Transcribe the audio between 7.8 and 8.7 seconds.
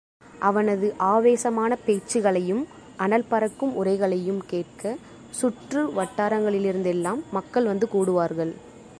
கூடுவார்கள்.